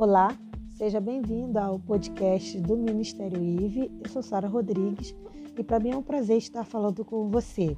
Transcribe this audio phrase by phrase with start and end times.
[0.00, 0.34] Olá,
[0.78, 3.92] seja bem-vindo ao podcast do Ministério IVE.
[4.02, 5.14] Eu sou Sara Rodrigues
[5.58, 7.76] e para mim é um prazer estar falando com você.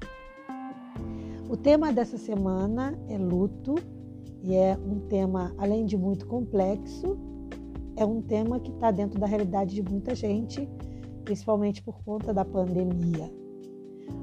[1.51, 3.75] O tema dessa semana é luto
[4.41, 7.19] e é um tema, além de muito complexo,
[7.97, 10.71] é um tema que está dentro da realidade de muita gente,
[11.25, 13.29] principalmente por conta da pandemia.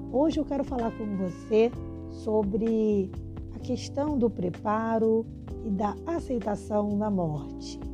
[0.10, 1.70] Hoje eu quero falar com você
[2.12, 3.12] sobre
[3.54, 5.26] a questão do preparo
[5.66, 7.89] e da aceitação da morte.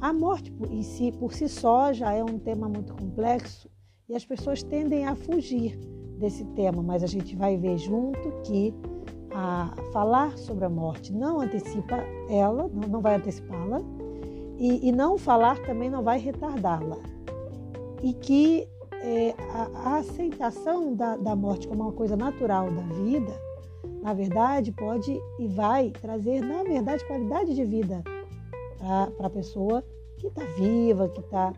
[0.00, 3.68] A morte em si, por si só, já é um tema muito complexo
[4.08, 5.78] e as pessoas tendem a fugir
[6.18, 8.74] desse tema, mas a gente vai ver junto que
[9.32, 11.96] a falar sobre a morte não antecipa
[12.28, 13.80] ela, não, vai antecipá-la,
[14.58, 16.98] e, e, não falar também não vai retardá-la.
[18.02, 18.68] E que
[19.02, 23.50] é, a, a, aceitação da, da morte como uma coisa natural da vida
[24.02, 28.02] na verdade, pode e vai trazer, na verdade, qualidade de vida
[29.16, 29.84] para a pessoa
[30.18, 31.52] que está viva, que está.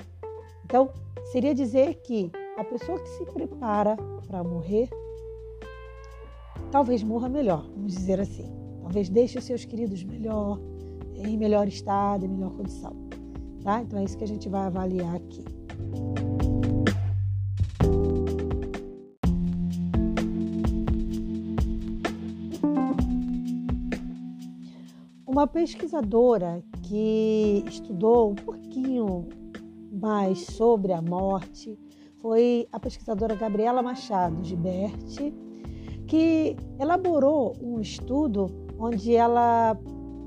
[0.65, 0.91] Então,
[1.31, 4.89] seria dizer que a pessoa que se prepara para morrer,
[6.71, 8.53] talvez morra melhor, vamos dizer assim.
[8.81, 10.59] Talvez deixe os seus queridos melhor,
[11.15, 12.93] em melhor estado, em melhor condição.
[13.63, 13.81] Tá?
[13.81, 15.45] Então é isso que a gente vai avaliar aqui.
[25.27, 26.63] Uma pesquisadora
[26.93, 29.27] que estudou um pouquinho
[29.91, 31.79] mais sobre a morte
[32.19, 35.33] foi a pesquisadora Gabriela Machado Gibert,
[36.07, 38.47] que elaborou um estudo
[38.79, 39.75] onde ela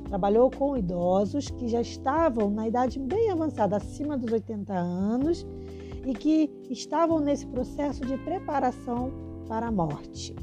[0.06, 5.46] trabalhou com idosos que já estavam na idade bem avançada, acima dos 80 anos,
[6.04, 9.12] e que estavam nesse processo de preparação
[9.48, 10.36] para a morte.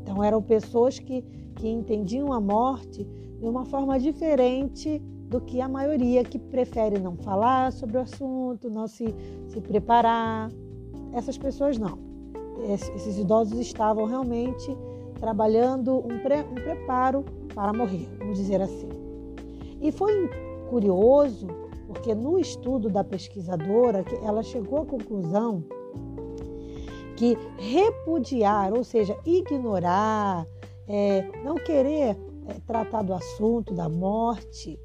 [0.00, 1.22] Então, eram pessoas que,
[1.56, 7.16] que entendiam a morte de uma forma diferente do que a maioria que prefere não
[7.16, 9.14] falar sobre o assunto, não se,
[9.46, 10.50] se preparar.
[11.12, 11.98] Essas pessoas não.
[12.68, 14.76] Esses idosos estavam realmente
[15.20, 18.88] trabalhando um, pre, um preparo para morrer, vamos dizer assim.
[19.80, 20.28] E foi
[20.68, 21.46] curioso
[21.86, 25.64] porque no estudo da pesquisadora ela chegou à conclusão
[27.16, 30.46] que repudiar, ou seja, ignorar,
[30.88, 32.16] é, não querer
[32.46, 34.78] é, tratar do assunto da morte,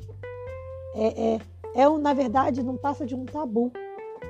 [0.96, 1.40] é, é,
[1.76, 3.72] é, na verdade, não passa de um tabu,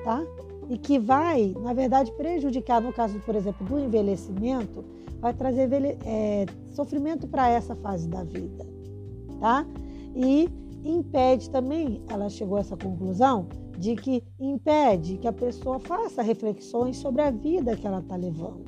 [0.03, 0.23] tá?
[0.67, 4.83] E que vai, na verdade, prejudicar, no caso, por exemplo, do envelhecimento,
[5.19, 5.69] vai trazer
[6.05, 8.65] é, sofrimento para essa fase da vida,
[9.39, 9.65] tá?
[10.15, 10.49] E
[10.83, 13.47] impede também, ela chegou a essa conclusão,
[13.77, 18.63] de que impede que a pessoa faça reflexões sobre a vida que ela está levando.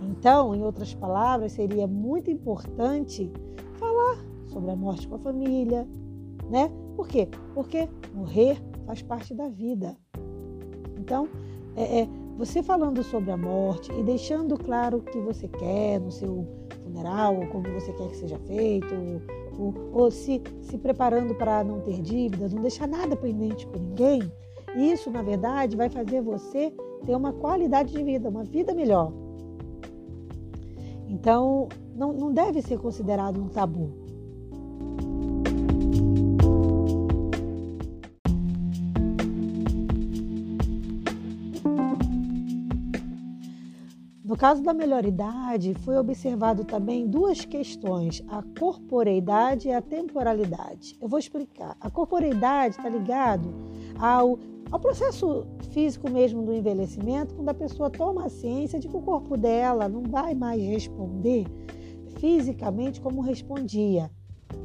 [0.00, 3.30] Então, em outras palavras, seria muito importante
[3.74, 5.86] falar sobre a morte com a família,
[6.48, 6.70] né?
[6.96, 7.28] Por quê?
[7.54, 9.96] Porque morrer faz parte da vida.
[10.98, 11.28] Então,
[11.76, 16.10] é, é, você falando sobre a morte e deixando claro o que você quer no
[16.10, 16.46] seu
[16.82, 21.62] funeral, ou como você quer que seja feito, ou, ou, ou se, se preparando para
[21.62, 24.22] não ter dívidas, não deixar nada pendente com ninguém,
[24.76, 26.72] isso, na verdade, vai fazer você
[27.04, 29.12] ter uma qualidade de vida, uma vida melhor.
[31.08, 34.07] Então, não, não deve ser considerado um tabu.
[44.38, 50.96] Caso da melhoridade, foi observado também duas questões, a corporeidade e a temporalidade.
[51.00, 51.76] Eu vou explicar.
[51.80, 53.52] A corporeidade está ligado
[53.98, 54.38] ao
[54.70, 59.00] ao processo físico mesmo do envelhecimento, quando a pessoa toma a ciência de que o
[59.00, 61.46] corpo dela não vai mais responder
[62.18, 64.10] fisicamente como respondia.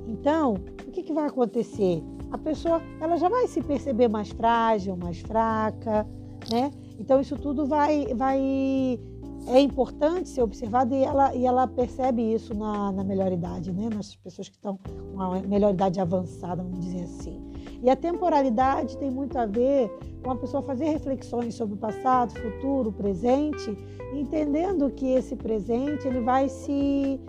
[0.06, 0.56] Então,
[0.86, 2.04] o que, que vai acontecer?
[2.32, 6.06] A pessoa ela já vai se perceber mais frágil, mais fraca,
[6.52, 6.70] né?
[7.00, 9.00] Então isso tudo vai, vai
[9.48, 13.90] é importante ser observado e ela, e ela percebe isso na, na melhor idade, né?
[13.94, 17.42] Nas pessoas que estão com uma melhor idade avançada, vamos dizer assim.
[17.82, 19.92] E a temporalidade tem muito a ver
[20.24, 23.78] com a pessoa fazer reflexões sobre o passado, futuro, presente,
[24.14, 27.20] entendendo que esse presente ele vai se,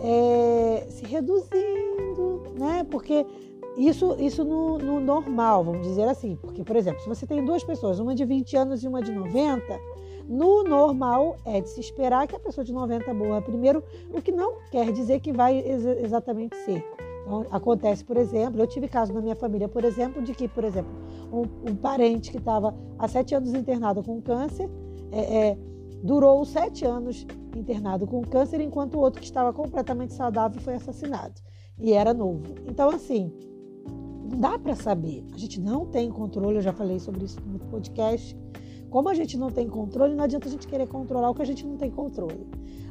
[0.00, 2.86] é, se reduzindo, né?
[2.90, 3.24] Porque
[3.76, 6.36] isso, isso no, no normal, vamos dizer assim.
[6.36, 9.12] Porque, por exemplo, se você tem duas pessoas, uma de 20 anos e uma de
[9.12, 9.80] 90,
[10.28, 13.82] no normal é de se esperar que a pessoa de 90 morra primeiro,
[14.12, 16.84] o que não quer dizer que vai ex exatamente ser.
[17.22, 20.62] Então, acontece, por exemplo, eu tive caso na minha família, por exemplo, de que, por
[20.62, 20.92] exemplo,
[21.32, 24.70] um, um parente que estava há sete anos internado com câncer,
[25.10, 25.58] é, é,
[26.02, 27.26] durou sete anos
[27.56, 31.34] internado com câncer, enquanto o outro que estava completamente saudável foi assassinado
[31.78, 32.54] e era novo.
[32.68, 33.32] Então, assim,
[34.30, 35.24] Não dá para saber.
[35.32, 38.36] A gente não tem controle, eu já falei sobre isso no podcast.
[38.90, 41.46] Como a gente não tem controle, não adianta a gente querer controlar o que a
[41.46, 42.46] gente não tem controle.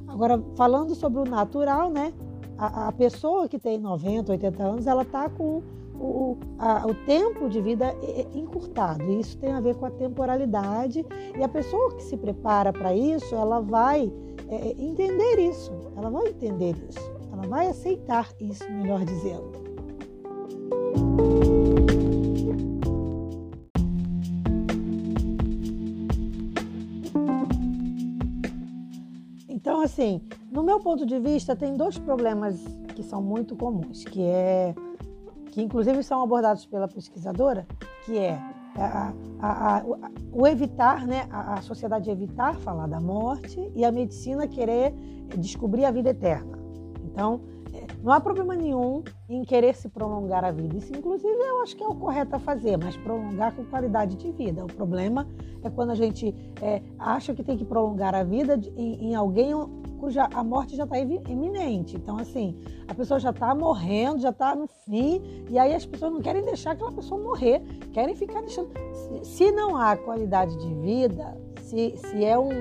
[0.07, 2.13] Agora, falando sobre o natural, né?
[2.57, 5.62] A, a pessoa que tem 90, 80 anos, ela está com
[6.00, 7.95] o, a, o tempo de vida
[8.33, 9.03] encurtado.
[9.12, 11.06] Isso tem a ver com a temporalidade.
[11.38, 14.12] E a pessoa que se prepara para isso, ela vai
[14.48, 15.71] é, entender isso.
[15.98, 17.12] Ela vai entender isso.
[17.31, 19.64] Ela vai aceitar isso, melhor dizendo.
[29.95, 30.21] Assim,
[30.51, 32.62] no meu ponto de vista, tem dois problemas
[32.94, 34.75] que são muito comuns, que é
[35.51, 37.65] que inclusive são abordados pela pesquisadora,
[38.03, 38.33] que é
[38.75, 39.83] a, a, a,
[40.33, 44.94] o evitar, né, a, sociedade evitar falar da morte e a medicina querer
[45.38, 46.59] descobrir a vida eterna.
[47.06, 47.39] Então,
[48.06, 50.78] não há problema nenhum em querer se prolongar a vida.
[50.78, 54.31] Isso, inclusive, eu acho que é o correto a fazer, mas prolongar com qualidade de
[54.31, 54.63] vida.
[54.63, 55.28] O problema
[55.63, 56.28] é quando a gente
[56.62, 59.54] é, acha que tem que prolongar a vida em, em alguém
[60.00, 61.96] cuja a morte já está iminente.
[61.96, 62.56] Então, assim,
[62.88, 65.19] a pessoa já está morrendo, já está no fim,
[65.50, 67.60] e aí as pessoas não querem deixar aquela pessoa morrer,
[67.92, 68.69] querem ficar deixando.
[69.24, 72.51] Se, não há qualidade de vida, se, se é um,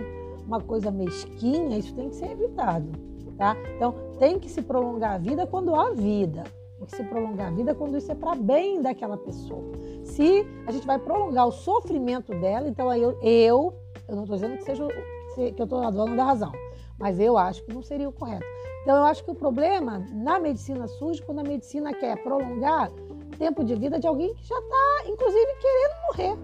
[0.46, 3.13] uma coisa mesquinha, isso tem que ser evitado.
[3.36, 3.56] Tá?
[3.76, 6.44] Então, tem que se prolongar a vida quando há vida.
[6.78, 9.64] Tem que se prolongar a vida quando isso é para bem daquela pessoa.
[10.04, 13.74] Se a gente vai prolongar o sofrimento dela, então aí eu, eu,
[14.08, 14.86] eu não estou dizendo que seja
[15.34, 16.52] que eu estou dona da razão,
[16.98, 18.46] mas eu acho que não seria o correto.
[18.82, 22.90] Então, eu acho que o problema na medicina surge quando a medicina quer prolongar
[23.38, 26.38] tempo de vida de alguém que já está, inclusive, querendo morrer.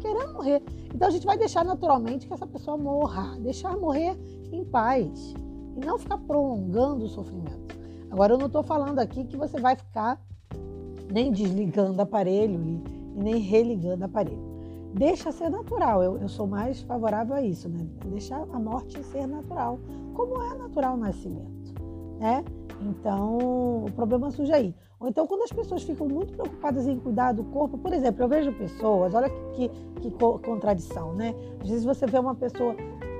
[0.00, 0.62] Querendo morrer.
[0.94, 4.14] Então, a gente vai deixar naturalmente que essa pessoa morra, deixar morrer
[4.52, 5.34] em paz
[5.76, 7.76] e não ficar prolongando o sofrimento.
[8.10, 10.20] Agora, eu não estou falando aqui que você vai ficar
[11.12, 12.82] nem desligando aparelho e,
[13.22, 14.56] nem religando aparelho
[14.96, 16.02] deixa ser natural.
[16.02, 17.86] Eu, eu sou mais favorável a isso, né?
[18.06, 19.78] Deixar a morte ser natural,
[20.14, 21.74] como é natural o nascimento,
[22.18, 22.44] né?
[22.80, 24.74] Então, o problema surge aí.
[24.98, 28.28] Ou então, quando as pessoas ficam muito preocupadas em cuidar do corpo, por exemplo, eu
[28.28, 31.34] vejo pessoas, olha que, que, que contradição, né?
[31.60, 32.74] Às vezes você vê uma pessoa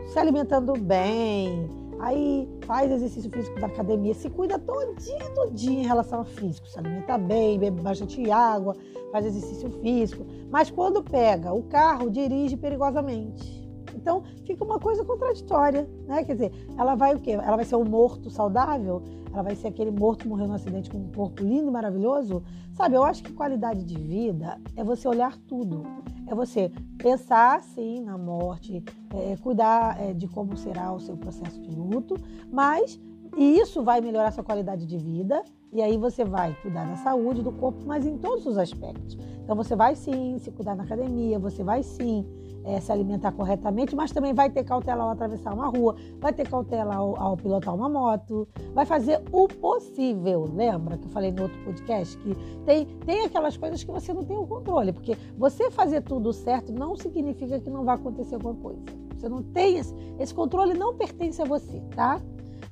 [0.07, 1.69] se alimentando bem,
[2.01, 6.79] aí faz exercício físico da academia, se cuida todinho, todinho em relação ao físico, se
[6.79, 8.77] alimenta bem, bebe bastante água,
[9.13, 13.66] faz exercício físico, mas quando pega o carro, dirige perigosamente.
[13.97, 16.23] Então fica uma coisa contraditória, né?
[16.23, 17.33] Quer dizer, ela vai o quê?
[17.33, 19.03] Ela vai ser um morto saudável?
[19.33, 22.43] Ela vai ser aquele morto morreu num acidente com um corpo lindo e maravilhoso?
[22.73, 25.83] Sabe, eu acho que qualidade de vida é você olhar tudo.
[26.27, 28.83] É você pensar, sim, na morte,
[29.15, 32.17] é, cuidar é, de como será o seu processo de luto,
[32.51, 33.01] mas
[33.37, 37.53] isso vai melhorar sua qualidade de vida e aí você vai cuidar da saúde, do
[37.53, 39.17] corpo, mas em todos os aspectos.
[39.43, 42.25] Então você vai sim se cuidar na academia, você vai sim
[42.67, 46.49] é, se alimentar corretamente, mas também vai ter cautela ao atravessar uma rua, vai ter
[46.49, 50.51] cautela ao, ao, pilotar uma moto, vai fazer o possível.
[50.53, 52.35] Lembra que eu falei no outro podcast que
[52.65, 56.73] tem, tem aquelas coisas que você não tem o controle, porque você fazer tudo certo
[56.73, 58.81] não significa que não vai acontecer alguma coisa.
[59.17, 62.21] Você não tem esse, esse controle, não pertence a você, tá?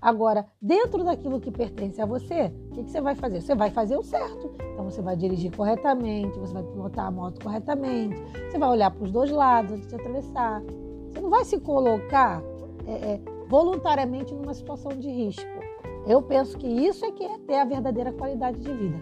[0.04, 3.40] Agora, dentro daquilo que pertence a você, o que, que, você vai fazer?
[3.40, 4.54] Você vai fazer o certo.
[4.70, 9.02] Então, você vai dirigir corretamente, você vai pilotar a moto corretamente, você vai olhar para
[9.02, 10.62] os dois lados antes de atravessar.
[11.08, 12.42] Você não vai se colocar
[12.86, 15.48] é, é, voluntariamente numa situação de risco.
[16.06, 18.98] Eu penso que isso é que é ter a verdadeira qualidade de vida.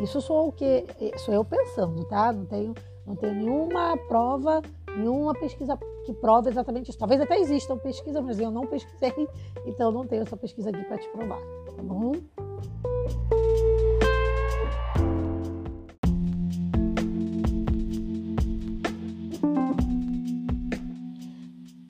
[0.00, 0.86] Isso sou o que
[1.18, 2.32] sou eu pensando, tá?
[2.32, 2.72] Não tenho,
[3.06, 4.62] não tenho nenhuma prova
[4.96, 5.78] nenhuma pesquisa
[6.10, 6.98] que prova exatamente isso.
[6.98, 9.28] Talvez até existam pesquisas, mas eu não pesquisei,
[9.64, 11.40] então não tenho essa pesquisa aqui para te provar,
[11.76, 12.12] tá bom?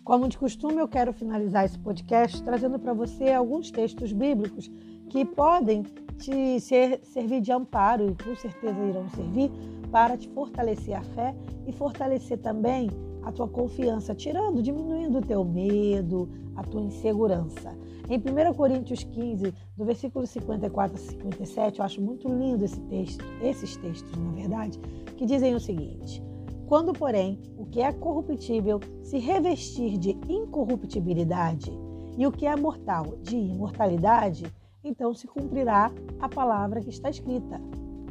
[0.05, 4.69] Como de costume, eu quero finalizar esse podcast trazendo para você alguns textos bíblicos
[5.09, 5.85] que podem
[6.19, 9.51] te ser, servir de amparo e com certeza irão servir
[9.91, 11.35] para te fortalecer a fé
[11.65, 12.91] e fortalecer também
[13.23, 17.77] a tua confiança, tirando, diminuindo o teu medo, a tua insegurança.
[18.09, 23.25] Em 1 Coríntios 15, do versículo 54 a 57, eu acho muito lindo esse texto,
[23.43, 24.79] esses textos, na verdade,
[25.17, 26.23] que dizem o seguinte:
[26.67, 31.71] Quando, porém, o que é corruptível se revestir de incorruptibilidade
[32.19, 37.61] e o que é mortal de imortalidade, então se cumprirá a palavra que está escrita: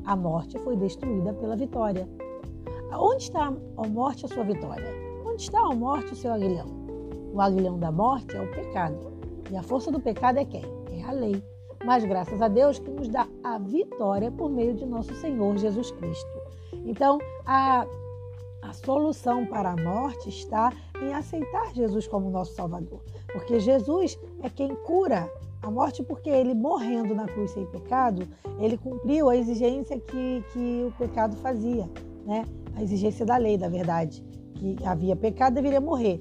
[0.06, 2.08] a morte foi destruída pela vitória.
[2.92, 4.99] Onde está a morte, a sua vitória?
[5.40, 6.68] Está a morte, o seu aguilhão?
[7.34, 9.14] O aguilhão da morte é o pecado.
[9.50, 10.66] E a força do pecado é quem?
[10.92, 11.42] É a lei.
[11.86, 15.92] mas graças a Deus que nos dá a vitória por meio de nosso Senhor Jesus
[15.92, 16.42] Cristo.
[16.86, 17.88] Então, a,
[18.62, 23.00] a solução para a morte está em aceitar Jesus como nosso Salvador,
[23.32, 25.32] porque Jesus é quem cura
[25.62, 28.28] a morte, porque ele morrendo na cruz sem pecado,
[28.60, 31.90] ele cumpriu a exigência que, que o pecado fazia,
[32.26, 32.44] né?
[32.76, 34.22] a exigência da lei, da verdade,
[34.56, 36.20] que havia pecado deveria morrer.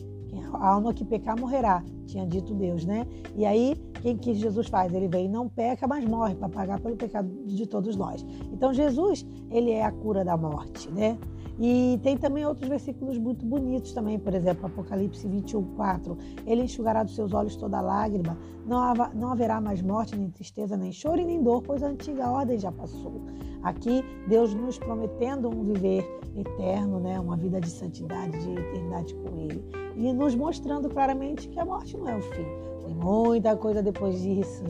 [0.53, 3.07] A alma que pecar morrerá, tinha dito Deus, né?
[3.37, 4.93] E aí, quem que Jesus faz?
[4.95, 8.25] Ele vem não peca, mas morre para pagar pelo pecado de todos nós.
[8.53, 11.19] Então, Jesus, ele é a cura da morte, né?
[11.59, 16.17] E tem também outros versículos muito bonitos também, por exemplo, Apocalipse 21, 4.
[16.47, 21.21] Ele enxugará dos seus olhos toda lágrima, não, haverá mais morte, nem tristeza, nem choro
[21.21, 23.23] e nem dor, pois a antiga ordem já passou.
[23.63, 27.19] Aqui, Deus nos prometendo um viver eterno, né?
[27.19, 29.65] uma vida de santidade, de eternidade com Ele.
[29.97, 32.47] E nos mostrando claramente que a morte não é o fim.
[32.85, 34.63] Tem muita coisa depois disso.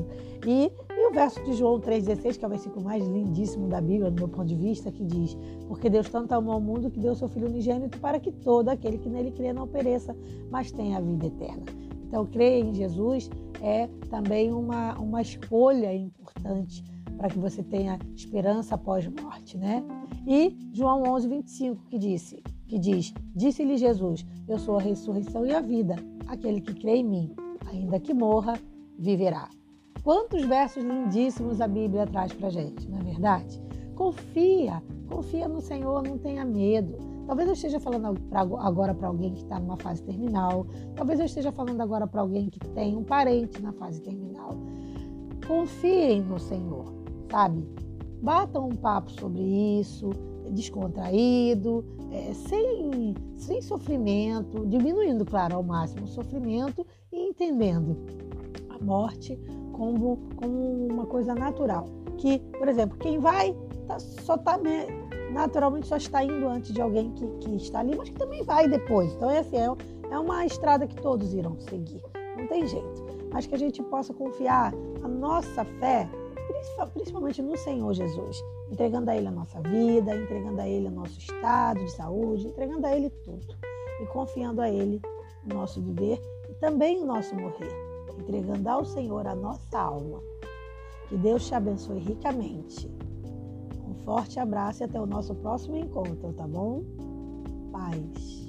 [0.99, 4.17] E o verso de João 3,16, que é o versículo mais lindíssimo da Bíblia, do
[4.17, 5.39] meu ponto de vista, que diz:
[5.69, 8.99] Porque Deus tanto amou o mundo que deu seu Filho unigênito para que todo aquele
[8.99, 10.17] que nele crê não pereça,
[10.51, 11.63] mas tenha a vida eterna.
[12.09, 13.31] Então, crer em Jesus
[13.63, 16.83] é também uma, uma escolha importante
[17.17, 19.85] para que você tenha esperança após morte, né?
[20.27, 25.55] E João 11, 25, que disse, que diz: Disse-lhe Jesus: Eu sou a ressurreição e
[25.55, 25.95] a vida.
[26.27, 27.37] Aquele que crê em mim,
[27.71, 28.55] ainda que morra,
[28.99, 29.49] viverá.
[30.03, 33.61] Quantos versos lindíssimos a Bíblia traz para gente, não é verdade?
[33.95, 36.97] Confia, confia no Senhor, não tenha medo.
[37.27, 38.19] Talvez eu esteja falando
[38.59, 42.49] agora para alguém que está numa fase terminal, talvez eu esteja falando agora para alguém
[42.49, 44.57] que tem um parente na fase terminal.
[45.47, 46.87] Confiem no Senhor,
[47.31, 47.69] sabe?
[48.23, 50.11] Batam um papo sobre isso,
[50.51, 57.97] descontraído, é, sem, sem sofrimento, diminuindo, claro, ao máximo o sofrimento e entendendo
[58.71, 59.39] a morte
[59.79, 61.87] como, como uma coisa natural.
[62.19, 63.57] Que, por exemplo, quem vai
[63.87, 64.59] tá, só está
[65.31, 68.69] naturalmente só está indo antes de alguém que, que está ali, mas que também vai
[68.69, 69.13] depois.
[69.15, 69.69] Então é assim, é,
[70.11, 72.03] é uma estrada que todos irão seguir.
[72.37, 73.07] Não tem jeito.
[73.33, 76.09] Mas que a gente possa confiar a nossa fé,
[76.93, 81.19] principalmente no Senhor Jesus, entregando a Ele a nossa vida, entregando a Ele o nosso
[81.19, 83.55] estado de saúde, entregando a Ele tudo.
[84.01, 85.01] E confiando a Ele
[85.45, 87.88] o nosso viver e também o nosso morrer
[88.19, 90.21] entregando ao Senhor a nossa alma.
[91.09, 92.91] Que Deus te abençoe ricamente.
[93.87, 96.83] Um forte abraço e até o nosso próximo encontro, tá bom?
[97.73, 98.49] Paz.